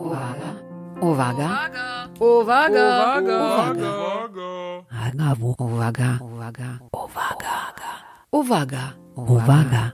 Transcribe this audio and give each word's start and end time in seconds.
Uwaga. 0.00 0.50
Uwaga. 1.00 1.48
Uwaga! 2.20 2.86
Uwaga. 3.20 3.98
Uwaga. 5.58 6.18
Uwaga. 6.20 6.78
Uwaga. 6.92 7.92
Uwaga. 8.32 8.92
Uwaga. 9.16 9.92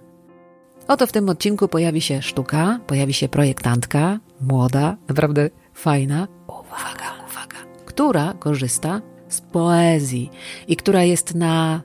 Oto 0.88 1.06
w 1.06 1.12
tym 1.12 1.28
odcinku 1.28 1.68
pojawi 1.68 2.00
się 2.00 2.22
sztuka, 2.22 2.80
pojawi 2.86 3.14
się 3.14 3.28
projektantka, 3.28 4.18
młoda, 4.40 4.96
naprawdę 5.08 5.50
fajna. 5.74 6.28
Uwaga, 6.46 7.08
uwaga. 7.26 7.58
Która 7.86 8.34
korzysta 8.38 9.00
z 9.28 9.40
poezji 9.40 10.30
i 10.68 10.76
która 10.76 11.02
jest 11.02 11.34
na 11.34 11.82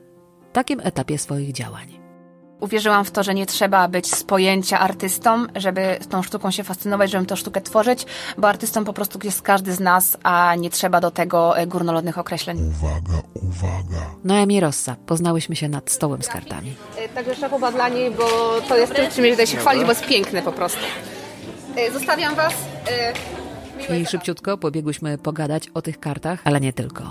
takim 0.54 0.80
etapie 0.84 1.18
swoich 1.18 1.52
działań. 1.52 2.01
Uwierzyłam 2.62 3.06
w 3.06 3.12
to, 3.12 3.24
że 3.24 3.34
nie 3.34 3.46
trzeba 3.46 3.88
być 3.88 4.16
z 4.16 4.24
pojęcia 4.24 4.80
artystą, 4.80 5.46
żeby 5.56 5.98
tą 6.10 6.24
sztuką 6.24 6.52
się 6.52 6.64
fascynować, 6.64 7.12
żeby 7.12 7.26
tę 7.26 7.38
sztukę 7.38 7.62
tworzyć, 7.62 8.06
bo 8.38 8.50
artystą 8.50 8.86
po 8.86 8.94
prostu 8.94 9.20
jest 9.24 9.42
każdy 9.42 9.74
z 9.74 9.80
nas, 9.80 10.18
a 10.24 10.56
nie 10.56 10.70
trzeba 10.70 11.02
do 11.02 11.12
tego 11.12 11.58
e, 11.58 11.68
górnolotnych 11.68 12.18
określeń. 12.18 12.58
Uwaga, 12.58 13.22
uwaga. 13.34 14.06
Noemi 14.24 14.60
Rossa. 14.60 14.96
Poznałyśmy 15.06 15.56
się 15.56 15.70
nad 15.70 15.92
stołem 15.92 16.24
z 16.24 16.28
kartami. 16.28 16.76
Także 17.16 17.36
szapoba 17.36 17.72
dla 17.72 17.90
niej, 17.90 18.12
bo 18.12 18.28
to 18.68 18.78
jest 18.78 18.96
tym, 18.96 19.12
czym 19.12 19.26
tutaj 19.32 19.48
się 19.48 19.58
chwalić, 19.58 19.84
bo 19.84 19.90
jest 19.90 20.06
piękne 20.06 20.42
po 20.42 20.52
prostu. 20.52 20.80
E, 21.76 21.92
Zostawiam 21.92 22.36
Was. 22.36 22.54
I 24.02 24.06
szybciutko 24.06 24.58
pobiegłyśmy 24.58 25.18
pogadać 25.18 25.70
o 25.74 25.82
tych 25.82 26.00
kartach, 26.00 26.40
ale 26.44 26.60
nie 26.62 26.74
tylko. 26.74 27.04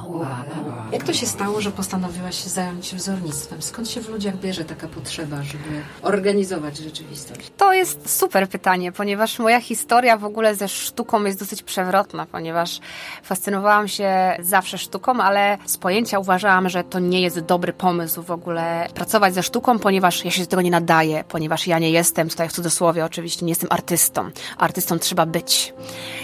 Jak 0.93 1.03
to 1.03 1.13
się 1.13 1.27
stało, 1.27 1.61
że 1.61 1.71
postanowiłaś 1.71 2.45
się 2.45 2.49
zająć 2.51 2.87
się 2.87 2.97
wzornictwem? 2.97 3.63
Skąd 3.63 3.91
się 3.91 4.01
w 4.01 4.09
ludziach 4.09 4.37
bierze 4.37 4.65
taka 4.65 4.89
potrzeba, 4.89 5.43
żeby 5.43 5.83
organizować 6.03 6.79
rzeczywistość? 6.79 7.51
To 7.57 7.73
jest 7.73 8.19
super 8.19 8.49
pytanie, 8.49 8.93
ponieważ 8.93 9.39
moja 9.39 9.61
historia 9.61 10.17
w 10.17 10.25
ogóle 10.25 10.55
ze 10.55 10.69
sztuką 10.69 11.25
jest 11.25 11.39
dosyć 11.39 11.63
przewrotna, 11.63 12.27
ponieważ 12.27 12.81
fascynowałam 13.23 13.89
się 13.89 14.37
zawsze 14.41 14.79
sztuką, 14.79 15.21
ale 15.21 15.59
z 15.67 15.77
pojęcia 15.77 16.19
uważałam, 16.19 16.69
że 16.69 16.85
to 16.85 16.99
nie 16.99 17.21
jest 17.21 17.41
dobry 17.41 17.73
pomysł 17.73 18.23
w 18.23 18.31
ogóle 18.31 18.87
pracować 18.95 19.35
ze 19.35 19.43
sztuką, 19.43 19.79
ponieważ 19.79 20.25
ja 20.25 20.31
się 20.31 20.41
do 20.41 20.47
tego 20.47 20.63
nie 20.63 20.71
nadaję, 20.71 21.25
ponieważ 21.29 21.67
ja 21.67 21.79
nie 21.79 21.91
jestem, 21.91 22.29
tutaj 22.29 22.49
w 22.49 22.53
cudzysłowie 22.53 23.05
oczywiście, 23.05 23.47
nie 23.47 23.53
jestem 23.53 23.69
artystą. 23.73 24.31
Artystą 24.59 24.99
trzeba 24.99 25.27
być. 25.27 25.75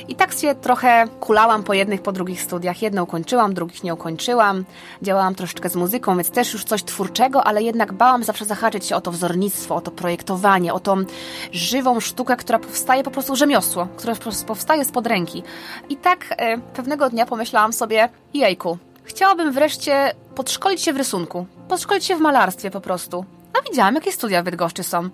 I 0.09 0.15
tak 0.15 0.33
się 0.33 0.55
trochę 0.55 1.05
kulałam 1.21 1.63
po 1.63 1.75
jednych, 1.75 2.03
po 2.03 2.13
drugich 2.13 2.43
studiach. 2.43 2.83
Jedne 2.83 3.03
ukończyłam, 3.03 3.55
drugich 3.55 3.85
nie 3.85 3.95
ukończyłam. 3.95 4.56
Działałam 5.03 5.35
troszeczkę 5.35 5.69
z 5.69 5.77
muzyką, 5.77 6.17
więc 6.17 6.31
też 6.31 6.53
już 6.53 6.65
coś 6.65 6.83
twórczego, 6.85 7.45
ale 7.45 7.63
jednak 7.63 7.93
bałam 7.93 8.25
zawsze 8.25 8.45
zahaczyć 8.45 8.87
się 8.87 8.97
o 8.97 9.01
to 9.01 9.11
wzornictwo, 9.11 9.75
o 9.77 9.81
to 9.81 9.91
projektowanie, 9.91 10.75
o 10.75 10.81
tą 10.81 11.05
żywą 11.53 12.01
sztukę, 12.01 12.37
która 12.37 12.59
powstaje 12.59 13.05
po 13.05 13.11
prostu 13.11 13.37
rzemiosło, 13.37 13.89
które 13.97 14.15
powstaje 14.47 14.85
spod 14.85 15.07
ręki. 15.07 15.43
I 15.89 15.97
tak 15.97 16.27
e, 16.31 16.59
pewnego 16.59 17.11
dnia 17.11 17.27
pomyślałam 17.27 17.73
sobie, 17.73 18.09
jejku, 18.35 18.79
chciałabym 19.05 19.53
wreszcie 19.53 20.15
podszkolić 20.35 20.83
się 20.83 20.93
w 20.93 20.97
rysunku, 20.97 21.47
podszkolić 21.69 22.05
się 22.05 22.17
w 22.17 22.21
malarstwie 22.21 22.71
po 22.71 22.81
prostu. 22.81 23.25
A 23.59 23.71
widziałam, 23.71 23.95
jakie 23.95 24.13
studia 24.13 24.43
w 24.43 24.45
Bydgoszczy 24.45 24.83
są. 24.83 25.11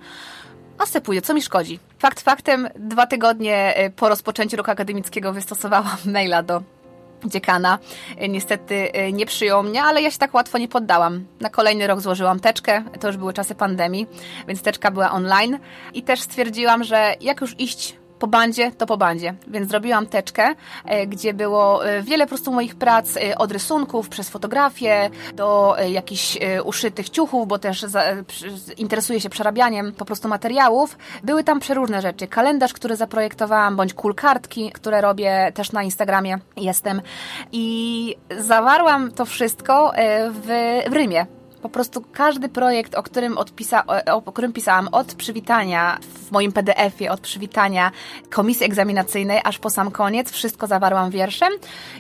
A 0.79 0.87
se 0.87 1.01
pójdę, 1.01 1.23
co 1.23 1.35
mi 1.35 1.43
szkodzi? 1.43 1.79
Fakt 1.99 2.21
faktem, 2.21 2.69
dwa 2.77 3.07
tygodnie 3.07 3.77
e, 3.77 3.91
po 3.91 4.09
rozpoczęciu 4.09 4.57
roku 4.57 4.71
akademickiego 4.71 5.33
wystosowałam 5.33 5.97
maila 6.05 6.43
do 6.43 6.63
dziekana. 7.25 7.79
E, 8.19 8.29
Niestety 8.29 8.93
e, 8.93 9.13
nie 9.13 9.27
przyjął 9.27 9.63
mnie, 9.63 9.83
ale 9.83 10.03
ja 10.03 10.11
się 10.11 10.19
tak 10.19 10.35
łatwo 10.35 10.59
nie 10.59 10.69
poddałam. 10.69 11.25
Na 11.41 11.51
kolejny 11.51 11.87
rok 11.87 12.01
złożyłam 12.01 12.41
teczkę, 12.41 12.83
to 13.01 13.07
już 13.07 13.17
były 13.17 13.33
czasy 13.33 13.55
pandemii, 13.55 14.07
więc 14.49 14.63
teczka 14.63 14.91
była 14.91 15.11
online 15.11 15.59
i 15.95 16.03
też 16.03 16.21
stwierdziłam, 16.21 16.85
że 16.85 17.15
jak 17.21 17.41
już 17.41 17.55
iść 17.61 17.97
po 18.23 18.27
bandzie, 18.27 18.73
to 18.73 18.87
po 18.87 18.97
bandzie. 18.97 19.35
Więc 19.49 19.69
zrobiłam 19.71 20.07
teczkę, 20.07 20.55
e, 20.85 21.07
gdzie 21.07 21.35
było 21.35 21.87
e, 21.87 22.03
wiele 22.03 22.25
po 22.25 22.29
prostu 22.29 22.53
moich 22.53 22.75
prac 22.75 23.17
e, 23.17 23.39
od 23.39 23.53
rysunków 23.53 24.09
przez 24.09 24.29
fotografię 24.29 25.11
do 25.35 25.77
jakichś 25.89 26.39
uszytych 26.65 27.11
ciuchów, 27.11 27.49
bo 27.49 27.59
też 27.59 27.83
za, 27.83 28.03
interesuję 28.79 29.21
się 29.21 29.29
przerabianiem 29.29 29.93
po 29.93 30.05
prostu 30.05 30.29
materiałów. 30.29 30.99
Były 31.23 31.45
tam 31.45 31.61
przeróżne 31.61 32.03
rzeczy. 32.03 32.27
Kalendarz, 32.27 32.73
który 32.73 32.97
zaprojektowałam, 32.97 33.77
bądź 33.77 33.95
kulkartki, 33.95 34.73
które 34.73 35.01
robię 35.01 35.53
też 35.55 35.73
na 35.73 35.83
Instagramie 35.83 36.39
jestem. 36.57 37.03
I 37.53 38.17
zawarłam 38.39 39.13
to 39.13 39.25
wszystko 39.25 39.93
w, 40.31 40.81
w 40.91 40.93
Rymie. 40.93 41.42
Po 41.63 41.69
prostu 41.69 42.05
każdy 42.13 42.49
projekt, 42.49 42.95
o 42.95 43.03
którym, 43.03 43.39
odpisa, 43.39 43.85
o, 43.87 44.17
o 44.17 44.33
którym 44.33 44.53
pisałam 44.53 44.89
od 44.93 45.15
przywitania 45.15 45.99
w 46.03 46.31
moim 46.31 46.53
PDF-ie, 46.53 47.13
od 47.13 47.21
przywitania 47.21 47.91
komisji 48.31 48.67
egzaminacyjnej, 48.67 49.41
aż 49.45 49.59
po 49.59 49.71
sam 49.71 49.91
koniec, 49.91 50.31
wszystko 50.33 50.67
zawarłam 50.67 51.11
wierszem 51.11 51.53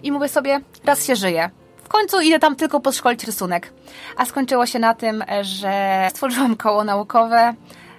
i 0.02 0.12
mówię 0.12 0.28
sobie, 0.28 0.60
raz 0.84 1.06
się 1.06 1.16
żyje. 1.16 1.50
W 1.84 1.88
końcu 1.88 2.20
idę 2.20 2.38
tam 2.38 2.56
tylko 2.56 2.80
podszkolić 2.80 3.24
rysunek. 3.24 3.72
A 4.16 4.24
skończyło 4.24 4.66
się 4.66 4.78
na 4.78 4.94
tym, 4.94 5.24
że 5.42 6.06
stworzyłam 6.10 6.56
koło 6.56 6.84
naukowe, 6.84 7.54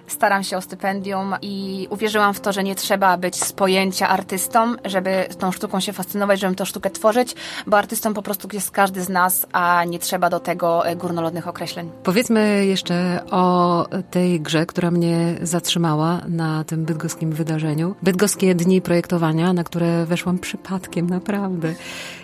staram 0.06 0.44
się 0.44 0.56
o 0.56 0.60
stypendium 0.60 1.34
i 1.42 1.86
uwierzyłam 1.90 2.34
w 2.34 2.40
to, 2.40 2.52
że 2.52 2.64
nie 2.64 2.74
trzeba 2.74 3.16
być 3.16 3.44
z 3.44 3.52
pojęcia 3.52 4.08
artystą, 4.08 4.74
żeby 4.84 5.24
tą 5.38 5.52
sztuką 5.52 5.80
się 5.80 5.92
fascynować, 5.92 6.40
żeby 6.40 6.54
tę 6.54 6.66
sztukę 6.66 6.90
tworzyć, 6.90 7.34
bo 7.66 7.78
artystą 7.78 8.14
po 8.14 8.22
prostu 8.22 8.48
jest 8.52 8.70
każdy 8.70 9.02
z 9.02 9.08
nas, 9.08 9.46
a 9.52 9.84
nie 9.84 9.98
trzeba 9.98 10.30
do 10.30 10.40
tego 10.40 10.86
e, 10.86 10.96
górnolotnych 10.96 11.48
określeń. 11.48 11.90
Powiedzmy 12.02 12.66
jeszcze 12.66 13.20
o 13.30 13.86
tej 14.10 14.40
grze, 14.40 14.66
która 14.66 14.90
mnie 14.90 15.34
zatrzymała 15.42 16.20
na 16.28 16.64
tym 16.64 16.84
bydgoskim 16.84 17.32
wydarzeniu. 17.32 17.94
Bydgoskie 18.02 18.54
dni 18.54 18.82
projektowania, 18.82 19.52
na 19.52 19.64
które 19.64 20.06
weszłam 20.06 20.38
przypadkiem, 20.38 21.10
naprawdę. 21.10 21.74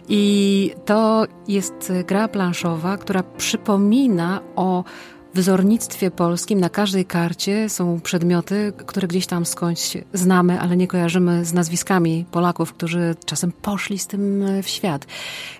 I 0.08 0.74
to 0.84 1.26
jest 1.48 1.92
gra 2.06 2.28
planszowa, 2.28 2.96
która 2.96 3.22
przypomina 3.22 4.40
o 4.56 4.84
wzornictwie 5.34 6.10
polskim. 6.10 6.60
Na 6.60 6.68
każdej 6.68 7.04
karcie 7.04 7.68
są 7.68 8.00
przedmioty, 8.00 8.72
które 8.86 9.08
gdzieś 9.08 9.26
tam 9.26 9.46
skądś 9.46 9.96
znamy, 10.12 10.60
ale 10.60 10.76
nie 10.76 10.86
kojarzymy 10.86 11.44
z 11.44 11.52
nazwiskami 11.52 12.24
Polaków, 12.30 12.72
którzy 12.72 13.14
czasem 13.24 13.52
poszli 13.52 13.98
z 13.98 14.06
tym 14.06 14.44
w 14.62 14.68
świat. 14.68 15.06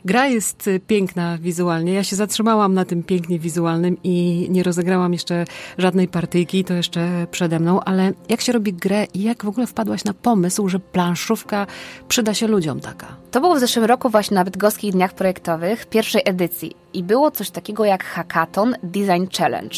Gra 0.04 0.26
jest 0.26 0.70
piękna 0.86 1.38
wizualnie. 1.38 1.92
Ja 1.92 2.04
się 2.04 2.16
zatrzymałam 2.16 2.74
na 2.74 2.84
tym 2.84 3.02
pięknie 3.02 3.38
wizualnym 3.38 3.96
i 4.04 4.46
nie 4.50 4.62
rozegrałam 4.62 5.12
jeszcze 5.12 5.44
żadnej 5.78 6.08
partyjki, 6.08 6.64
to 6.64 6.74
jeszcze 6.74 7.26
przede 7.30 7.60
mną, 7.60 7.80
ale 7.80 8.12
jak 8.28 8.40
się 8.40 8.52
robi 8.52 8.72
grę 8.72 9.06
i 9.14 9.22
jak 9.22 9.44
w 9.44 9.48
ogóle 9.48 9.66
wpadłaś 9.66 10.04
na 10.04 10.14
pomysł, 10.14 10.68
że 10.68 10.80
planszówka 10.80 11.66
przyda 12.08 12.34
się 12.34 12.46
ludziom 12.46 12.80
taka? 12.80 13.06
To 13.30 13.40
było 13.40 13.54
w 13.54 13.60
zeszłym 13.60 13.84
roku 13.84 14.10
właśnie 14.10 14.34
na 14.34 14.44
Bydgoskich 14.44 14.92
Dniach 14.92 15.14
Projektowych, 15.14 15.86
pierwszej 15.86 16.22
edycji. 16.24 16.72
I 16.94 17.02
było 17.02 17.30
coś 17.30 17.50
takiego 17.50 17.84
jak 17.84 18.04
Hackathon 18.04 18.76
Design 18.82 19.24
Challenge. 19.38 19.76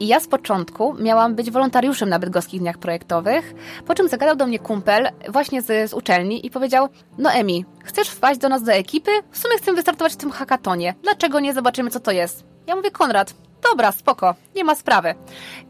I 0.00 0.06
ja 0.06 0.20
z 0.20 0.28
początku 0.28 0.94
miałam 0.94 1.34
być 1.34 1.50
wolontariuszem 1.50 2.08
na 2.08 2.18
Bydgoskich 2.18 2.60
Dniach 2.60 2.78
Projektowych, 2.78 3.54
po 3.86 3.94
czym 3.94 4.08
zagadał 4.08 4.36
do 4.36 4.46
mnie 4.46 4.58
kumpel 4.58 5.08
właśnie 5.28 5.62
z, 5.62 5.90
z 5.90 5.94
uczelni 5.94 6.46
i 6.46 6.50
powiedział, 6.50 6.88
no 7.18 7.30
Emi, 7.30 7.64
chcesz 7.84 8.08
wpaść 8.08 8.40
do 8.40 8.48
nas 8.48 8.62
do 8.62 8.72
ekipy? 8.72 9.10
W 9.30 9.38
sumie 9.38 9.58
chcę 9.58 9.72
wystartować 9.72 10.12
w 10.12 10.16
tym 10.16 10.30
hackatonie. 10.30 10.94
Dlaczego 11.02 11.40
nie 11.40 11.54
zobaczymy, 11.54 11.90
co 11.90 12.00
to 12.00 12.10
jest? 12.10 12.44
Ja 12.66 12.76
mówię, 12.76 12.90
Konrad, 12.90 13.34
dobra, 13.70 13.92
spoko, 13.92 14.34
nie 14.56 14.64
ma 14.64 14.74
sprawy. 14.74 15.14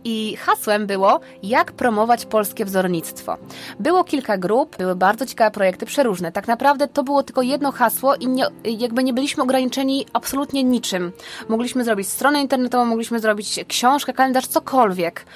I 0.04 0.36
hasłem 0.36 0.86
było, 0.86 1.20
jak 1.42 1.72
promować 1.72 2.26
polskie 2.26 2.64
wzornictwo. 2.64 3.36
Było 3.80 4.04
kilka 4.04 4.38
grup, 4.38 4.76
były 4.76 4.96
bardzo 4.96 5.26
ciekawe 5.26 5.50
projekty, 5.50 5.86
przeróżne. 5.86 6.32
Tak 6.32 6.48
naprawdę 6.48 6.88
to 6.88 7.02
było 7.02 7.22
tylko 7.22 7.42
jedno 7.42 7.72
hasło 7.72 8.14
i 8.14 8.28
nie, 8.28 8.44
jakby 8.64 9.04
nie 9.04 9.12
byliśmy 9.12 9.42
ograniczeni 9.42 10.06
absolutnie 10.12 10.64
niczym. 10.64 11.12
Mogliśmy 11.48 11.84
zrobić 11.84 12.08
stronę 12.08 12.40
internetową, 12.40 12.84
mogliśmy 12.84 13.20
zrobić 13.20 13.64
książkę, 13.68 14.12
kalendarz, 14.12 14.46
cokolwiek. 14.46 15.26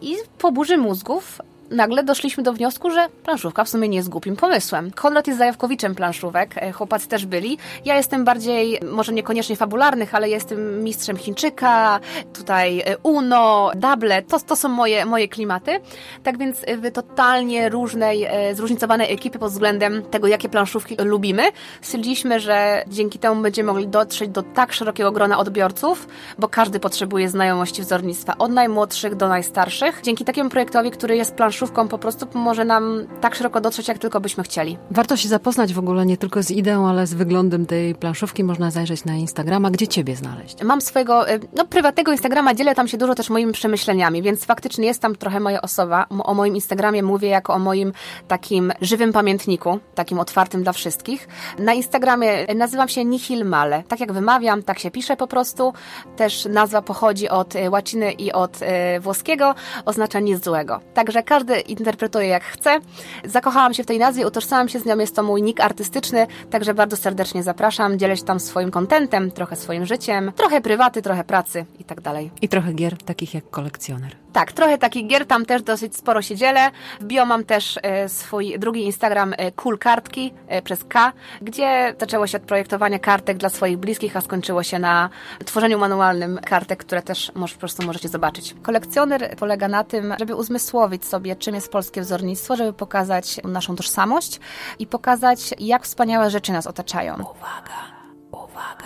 I 0.00 0.16
po 0.38 0.52
burzy 0.52 0.78
mózgów 0.78 1.40
nagle 1.70 2.02
doszliśmy 2.04 2.42
do 2.42 2.52
wniosku, 2.52 2.90
że 2.90 3.08
planszówka 3.24 3.64
w 3.64 3.68
sumie 3.68 3.88
nie 3.88 3.96
jest 3.96 4.08
głupim 4.08 4.36
pomysłem. 4.36 4.90
Konrad 4.90 5.26
jest 5.26 5.38
zajawkowiczem 5.38 5.94
planszówek, 5.94 6.54
e, 6.56 6.72
chłopacy 6.72 7.08
też 7.08 7.26
byli. 7.26 7.58
Ja 7.84 7.96
jestem 7.96 8.24
bardziej, 8.24 8.78
może 8.92 9.12
niekoniecznie 9.12 9.56
fabularnych, 9.56 10.14
ale 10.14 10.28
jestem 10.28 10.84
mistrzem 10.84 11.16
Chińczyka, 11.16 12.00
tutaj 12.34 12.80
e, 12.80 12.98
Uno, 13.02 13.70
Double, 13.76 14.22
to, 14.22 14.40
to 14.40 14.56
są 14.56 14.68
moje, 14.68 15.06
moje 15.06 15.28
klimaty. 15.28 15.80
Tak 16.22 16.38
więc 16.38 16.56
e, 16.66 16.76
w 16.76 16.92
totalnie 16.92 17.68
różnej, 17.68 18.28
zróżnicowanej 18.52 19.12
ekipy 19.12 19.38
pod 19.38 19.52
względem 19.52 20.02
tego, 20.02 20.26
jakie 20.26 20.48
planszówki 20.48 20.96
lubimy, 20.98 21.42
stwierdziliśmy, 21.82 22.40
że 22.40 22.84
dzięki 22.86 23.18
temu 23.18 23.42
będziemy 23.42 23.66
mogli 23.66 23.88
dotrzeć 23.88 24.30
do 24.30 24.42
tak 24.42 24.72
szerokiego 24.72 25.12
grona 25.12 25.38
odbiorców, 25.38 26.08
bo 26.38 26.48
każdy 26.48 26.80
potrzebuje 26.80 27.28
znajomości 27.28 27.82
wzornictwa, 27.82 28.38
od 28.38 28.52
najmłodszych 28.52 29.14
do 29.14 29.28
najstarszych. 29.28 30.00
Dzięki 30.02 30.24
takiemu 30.24 30.50
projektowi, 30.50 30.90
który 30.90 31.16
jest 31.16 31.34
planszówką, 31.34 31.57
planszówką 31.58 31.88
po 31.88 31.98
prostu 31.98 32.26
pomoże 32.26 32.64
nam 32.64 33.06
tak 33.20 33.34
szeroko 33.34 33.60
dotrzeć, 33.60 33.88
jak 33.88 33.98
tylko 33.98 34.20
byśmy 34.20 34.44
chcieli. 34.44 34.78
Warto 34.90 35.16
się 35.16 35.28
zapoznać 35.28 35.74
w 35.74 35.78
ogóle 35.78 36.06
nie 36.06 36.16
tylko 36.16 36.42
z 36.42 36.50
ideą, 36.50 36.88
ale 36.88 37.06
z 37.06 37.14
wyglądem 37.14 37.66
tej 37.66 37.94
planszówki. 37.94 38.44
Można 38.44 38.70
zajrzeć 38.70 39.04
na 39.04 39.14
Instagrama. 39.16 39.70
Gdzie 39.70 39.88
ciebie 39.88 40.16
znaleźć? 40.16 40.62
Mam 40.62 40.80
swojego 40.80 41.30
y, 41.30 41.40
no, 41.56 41.64
prywatnego 41.64 42.12
Instagrama, 42.12 42.54
dzielę 42.54 42.74
tam 42.74 42.88
się 42.88 42.98
dużo 42.98 43.14
też 43.14 43.30
moimi 43.30 43.52
przemyśleniami, 43.52 44.22
więc 44.22 44.44
faktycznie 44.44 44.86
jest 44.86 45.02
tam 45.02 45.16
trochę 45.16 45.40
moja 45.40 45.62
osoba. 45.62 46.06
O 46.24 46.34
moim 46.34 46.54
Instagramie 46.54 47.02
mówię 47.02 47.28
jako 47.28 47.54
o 47.54 47.58
moim 47.58 47.92
takim 48.28 48.72
żywym 48.80 49.12
pamiętniku, 49.12 49.78
takim 49.94 50.18
otwartym 50.18 50.62
dla 50.62 50.72
wszystkich. 50.72 51.28
Na 51.58 51.74
Instagramie 51.74 52.46
nazywam 52.54 52.88
się 52.88 53.04
Nihil 53.04 53.44
Male. 53.44 53.82
Tak 53.88 54.00
jak 54.00 54.12
wymawiam, 54.12 54.62
tak 54.62 54.78
się 54.78 54.90
pisze 54.90 55.16
po 55.16 55.26
prostu. 55.26 55.72
Też 56.16 56.44
nazwa 56.50 56.82
pochodzi 56.82 57.28
od 57.28 57.56
y, 57.56 57.70
łaciny 57.70 58.12
i 58.12 58.32
od 58.32 58.62
y, 58.62 59.00
włoskiego, 59.00 59.54
oznacza 59.84 60.20
nic 60.20 60.44
złego. 60.44 60.80
Także 60.94 61.22
każdy 61.22 61.47
interpretuje 61.60 62.26
jak 62.26 62.44
chce. 62.44 62.80
Zakochałam 63.24 63.74
się 63.74 63.82
w 63.82 63.86
tej 63.86 63.98
nazwie, 63.98 64.26
utożsamiam 64.26 64.68
się 64.68 64.78
z 64.78 64.84
nią, 64.84 64.98
jest 64.98 65.16
to 65.16 65.22
mój 65.22 65.42
nick 65.42 65.60
artystyczny, 65.60 66.26
także 66.50 66.74
bardzo 66.74 66.96
serdecznie 66.96 67.42
zapraszam. 67.42 67.98
Dzielę 67.98 68.16
się 68.16 68.24
tam 68.24 68.40
swoim 68.40 68.70
kontentem, 68.70 69.30
trochę 69.30 69.56
swoim 69.56 69.86
życiem, 69.86 70.32
trochę 70.36 70.60
prywaty, 70.60 71.02
trochę 71.02 71.24
pracy 71.24 71.64
i 71.78 71.84
tak 71.84 72.00
dalej. 72.00 72.30
I 72.42 72.48
trochę 72.48 72.72
gier 72.72 72.96
takich 72.96 73.34
jak 73.34 73.50
kolekcjoner. 73.50 74.16
Tak, 74.32 74.52
trochę 74.52 74.78
takich 74.78 75.06
gier, 75.06 75.26
tam 75.26 75.46
też 75.46 75.62
dosyć 75.62 75.96
sporo 75.96 76.22
się 76.22 76.36
dzielę. 76.36 76.70
W 77.00 77.04
bio 77.04 77.26
mam 77.26 77.44
też 77.44 77.78
e, 77.82 78.08
swój 78.08 78.58
drugi 78.58 78.84
Instagram 78.84 79.34
e, 79.36 79.52
Cool 79.52 79.78
Kartki 79.78 80.32
e, 80.48 80.62
przez 80.62 80.84
K, 80.84 81.12
gdzie 81.42 81.94
zaczęło 82.00 82.26
się 82.26 82.38
od 82.38 82.44
projektowania 82.44 82.98
kartek 82.98 83.36
dla 83.36 83.48
swoich 83.48 83.76
bliskich, 83.78 84.16
a 84.16 84.20
skończyło 84.20 84.62
się 84.62 84.78
na 84.78 85.10
tworzeniu 85.44 85.78
manualnym 85.78 86.38
kartek, 86.44 86.78
które 86.78 87.02
też 87.02 87.32
może, 87.34 87.54
po 87.54 87.60
prostu 87.60 87.86
możecie 87.86 88.08
zobaczyć. 88.08 88.54
Kolekcjoner 88.62 89.36
polega 89.36 89.68
na 89.68 89.84
tym, 89.84 90.14
żeby 90.18 90.34
uzmysłowić 90.34 91.04
sobie, 91.04 91.36
czym 91.38 91.54
jest 91.54 91.72
polskie 91.72 92.00
wzornictwo, 92.00 92.56
żeby 92.56 92.72
pokazać 92.72 93.40
naszą 93.44 93.76
tożsamość 93.76 94.40
i 94.78 94.86
pokazać, 94.86 95.54
jak 95.58 95.84
wspaniałe 95.84 96.30
rzeczy 96.30 96.52
nas 96.52 96.66
otaczają. 96.66 97.14
Uwaga! 97.14 97.97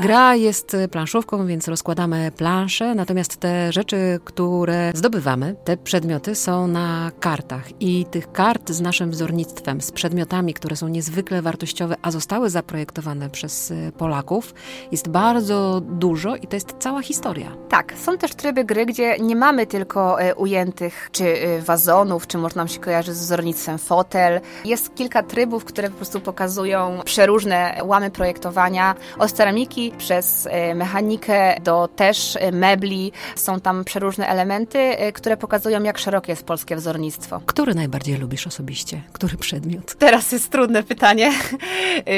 Gra 0.01 0.35
jest 0.35 0.77
planszówką, 0.91 1.47
więc 1.47 1.69
rozkładamy 1.69 2.33
plansze, 2.37 2.95
natomiast 2.95 3.37
te 3.37 3.73
rzeczy, 3.73 4.21
które 4.25 4.93
zdobywamy, 4.95 5.57
te 5.65 5.77
przedmioty 5.77 6.35
są 6.35 6.67
na 6.67 7.11
kartach 7.21 7.81
i 7.81 8.07
tych 8.11 8.33
kart 8.33 8.71
z 8.71 8.81
naszym 8.81 9.11
wzornictwem, 9.11 9.81
z 9.81 9.93
przedmiotami, 9.93 10.55
które 10.55 10.77
są 10.77 10.89
niezwykle 10.89 11.43
wartościowe, 11.43 11.97
a 12.03 12.11
zostały 12.11 12.51
zaprojektowane 12.51 13.31
przez 13.31 13.71
y, 13.71 13.93
Polaków, 13.99 14.55
jest 14.93 15.09
bardzo 15.09 15.81
dużo 15.81 16.37
i 16.37 16.47
to 16.47 16.57
jest 16.57 16.75
cała 16.79 17.03
historia. 17.03 17.57
Tak, 17.69 17.95
są 17.97 18.19
też 18.19 18.35
tryby 18.35 18.65
gry, 18.65 18.87
gdzie 18.87 19.19
nie 19.19 19.37
mamy 19.37 19.67
tylko 19.67 20.23
y, 20.23 20.35
ujętych 20.35 21.09
czy 21.13 21.25
y, 21.25 21.63
wazonów, 21.63 22.27
czy 22.27 22.39
można 22.39 22.63
nam 22.63 22.69
się 22.69 22.81
kojarzy 22.81 23.15
z 23.15 23.21
wzornictwem 23.21 23.79
fotel. 23.79 24.41
Jest 24.65 24.95
kilka 24.95 25.23
trybów, 25.23 25.65
które 25.65 25.91
po 25.91 25.97
prostu 25.97 26.21
pokazują 26.21 27.01
przeróżne 27.05 27.81
łamy 27.85 28.11
projektowania, 28.11 28.95
od 29.19 29.33
przez 29.99 30.49
e, 30.51 30.75
mechanikę 30.75 31.61
do 31.61 31.89
też 31.89 32.37
e, 32.37 32.53
mebli. 32.53 33.13
Są 33.37 33.61
tam 33.61 33.85
przeróżne 33.85 34.29
elementy, 34.29 34.79
e, 34.79 35.13
które 35.13 35.37
pokazują, 35.37 35.83
jak 35.83 35.99
szerokie 35.99 36.33
jest 36.33 36.45
polskie 36.45 36.77
wzornictwo. 36.77 37.41
Który 37.47 37.75
najbardziej 37.75 38.17
lubisz 38.17 38.47
osobiście? 38.47 39.03
Który 39.13 39.37
przedmiot? 39.37 39.95
Teraz 39.95 40.33
jest 40.33 40.51
trudne 40.51 40.83
pytanie. 40.83 41.33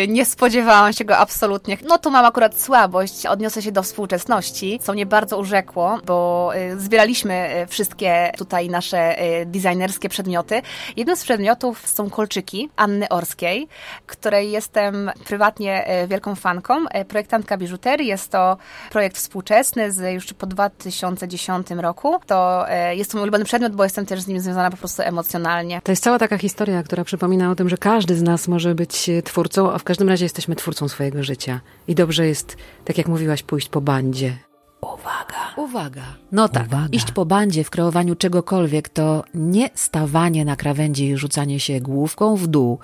Nie 0.08 0.24
spodziewałam 0.24 0.92
się 0.92 1.04
go 1.04 1.16
absolutnie. 1.16 1.78
No 1.88 1.98
tu 1.98 2.10
mam 2.10 2.24
akurat 2.24 2.60
słabość. 2.60 3.26
Odniosę 3.26 3.62
się 3.62 3.72
do 3.72 3.82
współczesności, 3.82 4.78
co 4.82 4.92
mnie 4.92 5.06
bardzo 5.06 5.38
urzekło, 5.38 5.98
bo 6.06 6.50
zbieraliśmy 6.76 7.66
wszystkie 7.68 8.32
tutaj 8.38 8.68
nasze 8.68 9.16
designerskie 9.46 10.08
przedmioty. 10.08 10.62
Jednym 10.96 11.16
z 11.16 11.22
przedmiotów 11.22 11.88
są 11.88 12.10
kolczyki 12.10 12.70
Anny 12.76 13.08
Orskiej, 13.08 13.68
której 14.06 14.50
jestem 14.50 15.10
prywatnie 15.24 15.86
wielką 16.08 16.34
fanką 16.34 16.84
projektantka 17.34 17.56
biżuterii. 17.56 18.08
Jest 18.08 18.30
to 18.30 18.56
projekt 18.90 19.16
współczesny 19.16 19.92
z 19.92 20.14
już 20.14 20.32
po 20.32 20.46
2010 20.46 21.70
roku. 21.70 22.20
To 22.26 22.70
e, 22.70 22.96
jest 22.96 23.10
to 23.10 23.18
mój 23.18 23.22
ulubiony 23.22 23.44
przedmiot, 23.44 23.72
bo 23.72 23.84
jestem 23.84 24.06
też 24.06 24.20
z 24.20 24.26
nim 24.26 24.40
związana 24.40 24.70
po 24.70 24.76
prostu 24.76 25.02
emocjonalnie. 25.02 25.80
To 25.84 25.92
jest 25.92 26.02
cała 26.02 26.18
taka 26.18 26.38
historia, 26.38 26.82
która 26.82 27.04
przypomina 27.04 27.50
o 27.50 27.54
tym, 27.54 27.68
że 27.68 27.76
każdy 27.76 28.16
z 28.16 28.22
nas 28.22 28.48
może 28.48 28.74
być 28.74 29.10
twórcą, 29.24 29.72
a 29.72 29.78
w 29.78 29.84
każdym 29.84 30.08
razie 30.08 30.24
jesteśmy 30.24 30.56
twórcą 30.56 30.88
swojego 30.88 31.22
życia. 31.22 31.60
I 31.88 31.94
dobrze 31.94 32.26
jest, 32.26 32.56
tak 32.84 32.98
jak 32.98 33.08
mówiłaś, 33.08 33.42
pójść 33.42 33.68
po 33.68 33.80
bandzie. 33.80 34.36
Uwaga! 34.80 35.54
Uwaga! 35.56 36.02
No 36.32 36.48
tak, 36.48 36.66
Uwaga. 36.66 36.88
iść 36.92 37.12
po 37.12 37.24
bandzie 37.24 37.64
w 37.64 37.70
kreowaniu 37.70 38.14
czegokolwiek 38.16 38.88
to 38.88 39.24
nie 39.34 39.70
stawanie 39.74 40.44
na 40.44 40.56
krawędzi 40.56 41.08
i 41.08 41.16
rzucanie 41.16 41.60
się 41.60 41.80
główką 41.80 42.36
w 42.36 42.46
dół, 42.46 42.78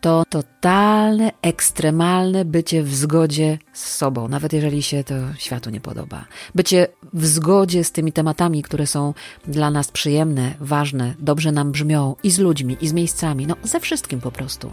to 0.00 0.24
totalne, 0.28 1.32
ekstremalne 1.42 2.44
bycie 2.44 2.82
w 2.82 2.94
zgodzie 2.94 3.58
z 3.72 3.96
sobą, 3.96 4.28
nawet 4.28 4.52
jeżeli 4.52 4.82
się 4.82 5.04
to 5.04 5.14
światu 5.38 5.70
nie 5.70 5.80
podoba. 5.80 6.24
Bycie 6.54 6.86
w 7.12 7.26
zgodzie 7.26 7.84
z 7.84 7.92
tymi 7.92 8.12
tematami, 8.12 8.62
które 8.62 8.86
są 8.86 9.14
dla 9.46 9.70
nas 9.70 9.90
przyjemne, 9.90 10.54
ważne, 10.60 11.14
dobrze 11.18 11.52
nam 11.52 11.72
brzmią 11.72 12.16
i 12.22 12.30
z 12.30 12.38
ludźmi, 12.38 12.76
i 12.80 12.88
z 12.88 12.92
miejscami, 12.92 13.46
no 13.46 13.56
ze 13.62 13.80
wszystkim 13.80 14.20
po 14.20 14.32
prostu. 14.32 14.72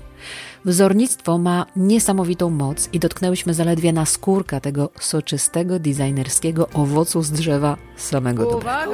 Wzornictwo 0.66 1.38
ma 1.38 1.66
niesamowitą 1.76 2.50
moc 2.50 2.90
i 2.94 3.00
dotknęłyśmy 3.00 3.54
zaledwie 3.54 3.94
na 3.94 4.06
skórka 4.06 4.60
tego 4.60 4.90
soczystego, 5.00 5.80
designerskiego 5.80 6.70
owocu 6.70 7.22
z 7.22 7.32
drzewa 7.32 7.78
samego 7.98 8.52
dobrego. 8.52 8.92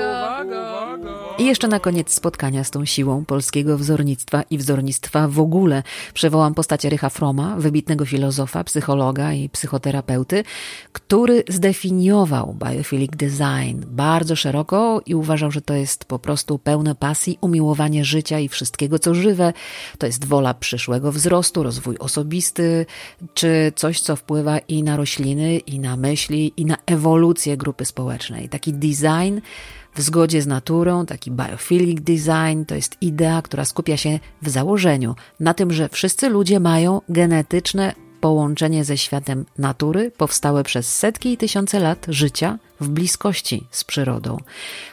I 1.37 1.45
jeszcze 1.45 1.67
na 1.67 1.79
koniec 1.79 2.13
spotkania 2.13 2.63
z 2.63 2.71
tą 2.71 2.85
siłą 2.85 3.25
polskiego 3.25 3.77
wzornictwa 3.77 4.43
i 4.49 4.57
wzornictwa 4.57 5.27
w 5.27 5.39
ogóle 5.39 5.83
przywołam 6.23 6.53
postać 6.53 6.85
Rycha 6.85 7.09
Froma, 7.09 7.55
wybitnego 7.55 8.05
filozofa, 8.05 8.63
psychologa 8.63 9.33
i 9.33 9.49
psychoterapeuty, 9.49 10.43
który 10.91 11.43
zdefiniował 11.49 12.55
biophilic 12.65 13.11
design 13.11 13.83
bardzo 13.87 14.35
szeroko 14.35 15.01
i 15.05 15.15
uważał, 15.15 15.51
że 15.51 15.61
to 15.61 15.73
jest 15.73 16.05
po 16.05 16.19
prostu 16.19 16.59
pełne 16.59 16.95
pasji, 16.95 17.37
umiłowanie 17.41 18.05
życia 18.05 18.39
i 18.39 18.49
wszystkiego, 18.49 18.99
co 18.99 19.13
żywe. 19.13 19.53
To 19.97 20.05
jest 20.05 20.25
wola 20.25 20.53
przyszłego 20.53 21.11
wzrostu, 21.11 21.63
rozwój 21.63 21.97
osobisty, 21.97 22.85
czy 23.33 23.71
coś, 23.75 23.99
co 23.99 24.15
wpływa 24.15 24.59
i 24.59 24.83
na 24.83 24.97
rośliny, 24.97 25.57
i 25.57 25.79
na 25.79 25.97
myśli, 25.97 26.53
i 26.57 26.65
na 26.65 26.77
ewolucję 26.85 27.57
grupy 27.57 27.85
społecznej. 27.85 28.49
Taki 28.49 28.73
design 28.73 29.39
w 29.95 30.01
zgodzie 30.01 30.41
z 30.41 30.47
naturą, 30.47 31.05
taki 31.05 31.31
biophilic 31.31 32.01
design 32.01 32.63
to 32.67 32.75
jest 32.75 32.97
idea, 33.01 33.41
która 33.41 33.65
skupia 33.65 33.97
się 33.97 34.19
w 34.41 34.49
założeniu 34.49 35.15
na 35.39 35.53
tym, 35.53 35.73
że 35.73 35.89
wszyscy 35.89 36.29
ludzie 36.29 36.59
mają 36.59 37.01
genetyczne 37.09 37.93
połączenie 38.23 38.83
ze 38.83 38.97
światem 38.97 39.45
natury 39.57 40.11
powstałe 40.11 40.63
przez 40.63 40.97
setki 40.97 41.33
i 41.33 41.37
tysiące 41.37 41.79
lat 41.79 42.05
życia 42.09 42.59
w 42.81 42.89
bliskości 42.89 43.67
z 43.71 43.83
przyrodą. 43.83 44.37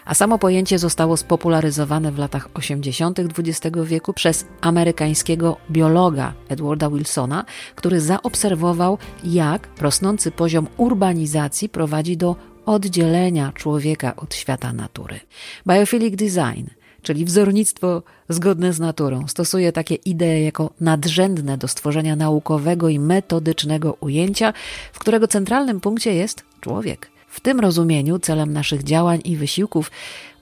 A 0.04 0.14
samo 0.14 0.38
pojęcie 0.38 0.78
zostało 0.78 1.16
spopularyzowane 1.16 2.12
w 2.12 2.18
latach 2.18 2.48
80. 2.54 3.18
XX 3.20 3.76
wieku 3.84 4.12
przez 4.12 4.46
amerykańskiego 4.60 5.56
biologa 5.70 6.32
Edwarda 6.48 6.90
Wilsona, 6.90 7.44
który 7.74 8.00
zaobserwował, 8.00 8.98
jak 9.24 9.68
rosnący 9.80 10.30
poziom 10.30 10.66
urbanizacji 10.76 11.68
prowadzi 11.68 12.16
do 12.16 12.36
oddzielenia 12.66 13.52
człowieka 13.52 14.16
od 14.16 14.34
świata 14.34 14.72
natury. 14.72 15.20
Biophilic 15.66 16.16
design 16.16 16.80
czyli 17.02 17.24
wzornictwo 17.24 18.02
zgodne 18.28 18.72
z 18.72 18.80
naturą, 18.80 19.28
stosuje 19.28 19.72
takie 19.72 19.94
idee 19.94 20.44
jako 20.44 20.70
nadrzędne 20.80 21.58
do 21.58 21.68
stworzenia 21.68 22.16
naukowego 22.16 22.88
i 22.88 22.98
metodycznego 22.98 23.96
ujęcia, 24.00 24.52
w 24.92 24.98
którego 24.98 25.28
centralnym 25.28 25.80
punkcie 25.80 26.14
jest 26.14 26.44
człowiek. 26.60 27.10
W 27.28 27.40
tym 27.40 27.60
rozumieniu 27.60 28.18
celem 28.18 28.52
naszych 28.52 28.82
działań 28.82 29.20
i 29.24 29.36
wysiłków 29.36 29.90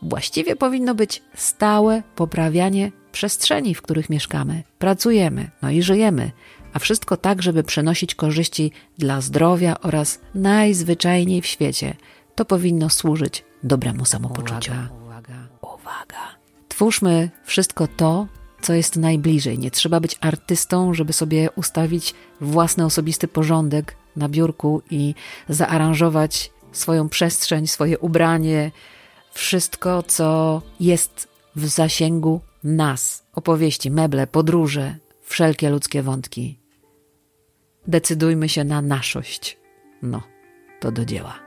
właściwie 0.03 0.57
powinno 0.57 0.95
być 0.95 1.23
stałe 1.35 2.03
poprawianie 2.17 2.93
przestrzeni, 3.13 3.75
w 3.75 3.83
których 3.83 4.11
mieszkamy, 4.11 4.63
pracujemy, 4.79 5.51
no 5.63 5.71
i 5.71 5.83
żyjemy, 5.83 6.31
a 6.73 6.79
wszystko 6.79 7.17
tak, 7.17 7.43
żeby 7.43 7.63
przynosić 7.63 8.15
korzyści 8.15 8.73
dla 8.99 9.21
zdrowia 9.21 9.81
oraz 9.81 10.21
najzwyczajniej 10.35 11.43
w 11.43 11.47
świecie. 11.47 11.97
To 12.35 12.45
powinno 12.45 12.91
służyć 12.91 13.45
dobremu 13.63 14.05
samopoczuciu. 14.05 14.73
Uwaga, 14.73 14.89
uwaga, 15.05 15.49
uwaga. 15.61 16.37
Twórzmy 16.69 17.31
wszystko 17.45 17.89
to, 17.97 18.27
co 18.63 18.75
jest 18.75 18.97
najbliżej. 18.97 19.59
Nie 19.59 19.71
trzeba 19.71 20.01
być 20.01 20.17
artystą, 20.21 20.95
żeby 20.95 21.13
sobie 21.13 21.51
ustawić 21.57 22.15
własny 22.41 22.85
osobisty 22.85 23.29
porządek 23.29 23.97
na 24.17 24.29
biurku 24.29 24.83
i 24.91 25.15
zaaranżować 25.49 26.51
swoją 26.73 27.09
przestrzeń, 27.09 27.67
swoje 27.67 27.99
ubranie, 27.99 28.71
wszystko, 29.33 30.03
co 30.03 30.63
jest 30.81 31.29
w 31.57 31.67
zasięgu 31.67 32.41
nas. 32.65 33.23
Opowieści, 33.35 33.91
meble, 33.91 34.27
podróże, 34.27 34.97
wszelkie 35.29 35.71
ludzkie 35.71 36.03
wątki. 36.03 36.59
Decydujmy 37.87 38.49
się 38.49 38.65
na 38.65 38.83
naszość. 38.83 39.59
No, 40.03 40.23
to 40.81 40.93
do 40.93 41.05
dzieła. 41.05 41.39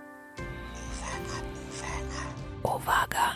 Uwaga. 2.64 3.36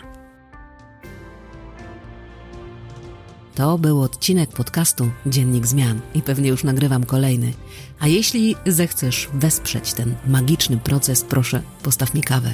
To 3.54 3.78
był 3.78 4.02
odcinek 4.02 4.50
podcastu 4.50 5.10
Dziennik 5.26 5.66
Zmian 5.66 6.00
i 6.14 6.22
pewnie 6.22 6.48
już 6.48 6.64
nagrywam 6.64 7.04
kolejny. 7.04 7.52
A 8.00 8.06
jeśli 8.08 8.56
zechcesz 8.66 9.28
wesprzeć 9.34 9.92
ten 9.92 10.14
magiczny 10.26 10.76
proces, 10.76 11.24
proszę 11.24 11.62
postaw 11.82 12.14
mi 12.14 12.22
kawę. 12.22 12.52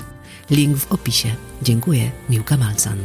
Link 0.50 0.76
w 0.76 0.92
opisie. 0.92 1.28
Dziękuję, 1.62 2.10
Miłka 2.30 2.56
Malcan. 2.56 2.98